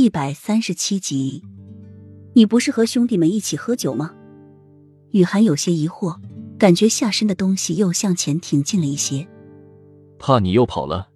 [0.00, 1.44] 第一百三十七集，
[2.32, 4.14] 你不是和兄弟们一起喝酒吗？
[5.10, 6.18] 雨涵有些疑惑，
[6.58, 9.28] 感觉下身的东西又向前挺进了一些。
[10.18, 11.10] 怕你又跑了，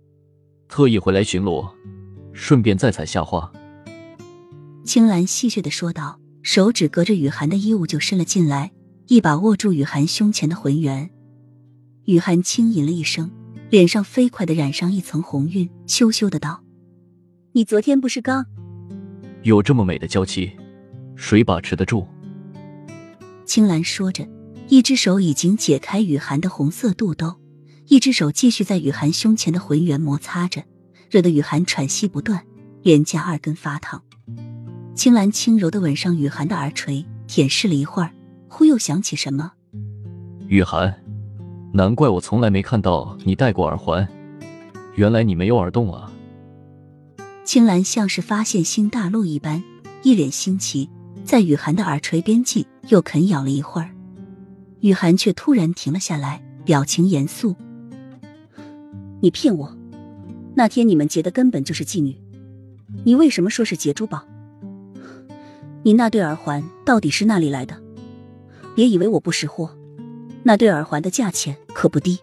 [0.68, 1.66] 特意回来巡逻，
[2.34, 3.50] 顺便再采下花。
[4.84, 8.70] 青兰戏谑的说道，手指隔着雨涵的衣物就伸了进来，
[9.06, 11.08] 一把握住雨涵胸前的浑圆。
[12.04, 13.30] 雨涵轻吟了一声，
[13.70, 16.62] 脸上飞快的染上一层红晕，羞羞的道
[17.52, 18.44] ：“你昨天不是刚……
[19.44, 20.50] 有这么美的娇妻，
[21.14, 22.06] 谁把持得住？”
[23.46, 24.26] 青兰说着，
[24.68, 27.36] 一只手已经解开雨涵的红色肚兜，
[27.86, 30.64] 一只手继续在雨涵胸前的浑圆摩擦着，
[31.10, 32.44] 惹得雨涵喘息不断，
[32.82, 34.02] 脸颊二根发烫。
[34.94, 38.10] 青兰轻柔的吻上雨涵的耳垂，舔舐了一会儿，
[38.48, 39.52] 忽又想起什么。
[40.46, 40.94] 雨涵，
[41.74, 44.08] 难怪我从来没看到你戴过耳环，
[44.94, 46.10] 原来你没有耳洞啊！
[47.44, 49.62] 青兰像是发现新大陆一般，
[50.02, 50.88] 一脸新奇。
[51.24, 53.90] 在雨涵的耳垂边际又啃咬了一会儿，
[54.80, 57.56] 雨涵却突然停了下来，表情严肃
[59.20, 59.74] ：“你骗我！
[60.54, 62.20] 那天你们结的根本就是妓女，
[63.04, 64.26] 你为什么说是结珠宝？
[65.82, 67.82] 你那对耳环到底是哪里来的？
[68.74, 69.74] 别以为我不识货，
[70.42, 72.18] 那对耳环的价钱可不低。”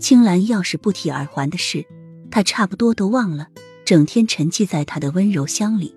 [0.00, 1.84] 青兰要是不提耳环的事，
[2.30, 3.48] 他差不多都忘了，
[3.88, 5.96] 整天沉寂在他的温柔乡里，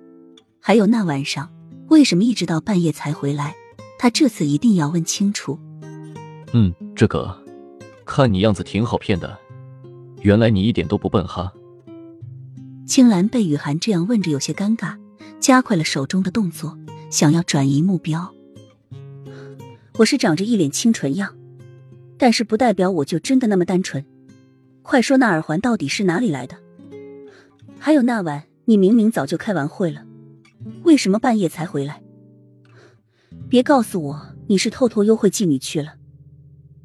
[0.61, 1.51] 还有那晚上。
[1.89, 3.53] 为什么一直到半夜才回来？
[3.99, 5.59] 他这次一定要问清楚。
[6.53, 7.37] 嗯，这个，
[8.05, 9.37] 看你样子挺好骗的，
[10.21, 11.51] 原来你一点都不笨哈。
[12.87, 14.97] 青兰被雨涵这样问着，有些尴尬，
[15.41, 16.77] 加快了手中的动作，
[17.09, 18.33] 想要转移目标。
[19.97, 21.35] 我是长着一脸清纯样，
[22.17, 24.05] 但是不代表我就真的那么单纯。
[24.81, 26.55] 快说，那耳环到底是哪里来的？
[27.83, 30.05] 还有那晚，你明明早就开完会了。
[30.83, 32.03] 为什么半夜才回来？
[33.49, 35.95] 别告诉我你是偷偷幽会妓女去了。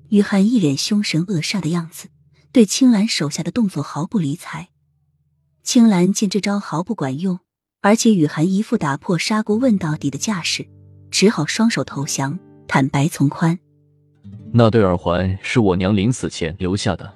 [0.08, 2.08] 雨涵一脸凶神恶煞的样子，
[2.50, 4.70] 对青兰手下的动作毫不理睬。
[5.62, 7.40] 青兰见这招毫不管用，
[7.82, 10.66] 而且雨涵一副打破砂锅问到底的架势，
[11.10, 13.58] 只好双手投降，坦白从宽。
[14.50, 17.12] 那对耳环是我娘临死前留下的。